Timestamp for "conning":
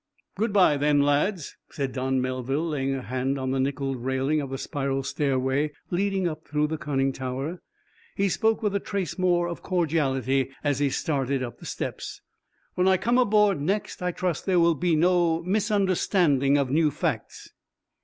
6.79-7.13